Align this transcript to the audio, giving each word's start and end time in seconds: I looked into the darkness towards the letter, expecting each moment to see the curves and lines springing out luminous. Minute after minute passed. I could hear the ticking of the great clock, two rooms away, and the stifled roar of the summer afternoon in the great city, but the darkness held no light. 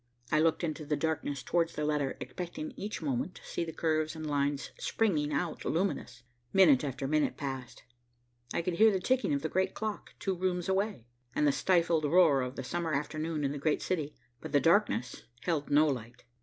I 0.31 0.39
looked 0.39 0.63
into 0.63 0.83
the 0.83 0.95
darkness 0.95 1.43
towards 1.43 1.75
the 1.75 1.85
letter, 1.85 2.17
expecting 2.19 2.71
each 2.75 3.03
moment 3.03 3.35
to 3.35 3.45
see 3.45 3.63
the 3.63 3.71
curves 3.71 4.15
and 4.15 4.25
lines 4.25 4.71
springing 4.79 5.31
out 5.31 5.63
luminous. 5.63 6.23
Minute 6.51 6.83
after 6.83 7.07
minute 7.07 7.37
passed. 7.37 7.83
I 8.51 8.63
could 8.63 8.77
hear 8.79 8.91
the 8.91 8.99
ticking 8.99 9.31
of 9.31 9.43
the 9.43 9.47
great 9.47 9.75
clock, 9.75 10.15
two 10.17 10.33
rooms 10.33 10.67
away, 10.67 11.05
and 11.35 11.45
the 11.45 11.51
stifled 11.51 12.05
roar 12.05 12.41
of 12.41 12.55
the 12.55 12.63
summer 12.63 12.95
afternoon 12.95 13.43
in 13.43 13.51
the 13.51 13.59
great 13.59 13.83
city, 13.83 14.15
but 14.39 14.53
the 14.53 14.59
darkness 14.59 15.25
held 15.41 15.69
no 15.69 15.85
light. 15.85 16.23